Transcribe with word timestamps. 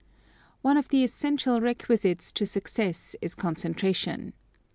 One 0.63 0.77
of 0.77 0.87
the 0.87 1.03
essential 1.03 1.61
requisites 1.61 2.31
to 2.33 2.47
success 2.47 3.15
is 3.21 3.35
concentration. 3.35 4.33